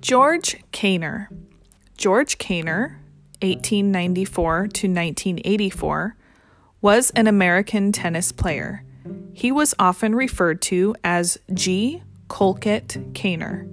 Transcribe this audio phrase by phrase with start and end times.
[0.00, 1.28] George Caner.
[1.98, 2.96] George Caner,
[3.42, 6.16] 1894 to 1984,
[6.80, 8.82] was an American tennis player.
[9.34, 12.02] He was often referred to as G.
[12.28, 13.68] Colquitt Caner.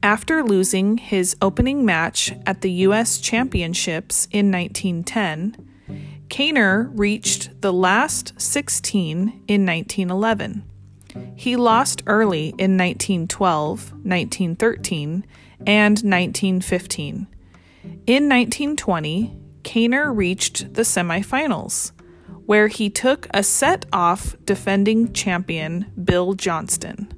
[0.00, 3.18] After losing his opening match at the U.S.
[3.18, 5.56] Championships in 1910,
[6.28, 10.62] Caner reached the last 16 in 1911.
[11.34, 15.24] He lost early in 1912, 1913,
[15.66, 17.26] and 1915.
[18.06, 21.92] In 1920, Caner reached the semifinals,
[22.46, 27.12] where he took a set off defending champion Bill Johnston.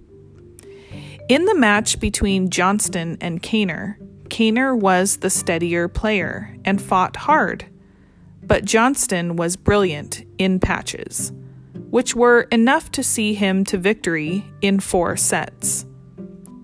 [1.28, 3.96] In the match between Johnston and Caner,
[4.28, 7.66] Caner was the steadier player and fought hard,
[8.42, 11.32] but Johnston was brilliant in patches,
[11.94, 15.86] which were enough to see him to victory in four sets.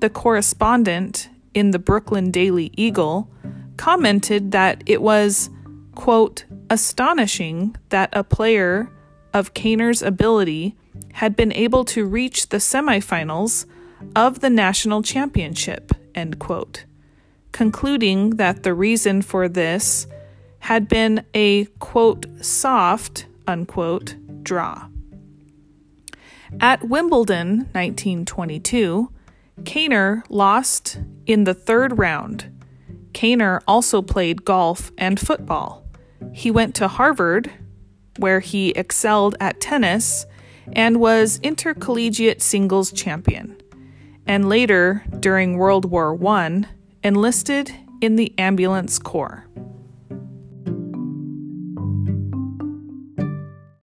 [0.00, 3.30] The correspondent in the Brooklyn Daily Eagle
[3.77, 5.48] commented that it was,
[5.94, 8.90] quote, astonishing that a player
[9.32, 10.74] of Caner's ability
[11.12, 13.66] had been able to reach the semifinals
[14.16, 16.86] of the national championship, end quote,
[17.52, 20.08] concluding that the reason for this
[20.58, 24.88] had been a quote soft unquote draw.
[26.58, 29.12] At Wimbledon 1922,
[29.62, 32.50] Caner lost in the third round.
[33.12, 35.86] Caner also played golf and football.
[36.32, 37.50] He went to Harvard,
[38.18, 40.26] where he excelled at tennis
[40.72, 43.60] and was intercollegiate singles champion
[44.30, 46.62] and later, during World War I,
[47.02, 49.44] enlisted in the ambulance corps.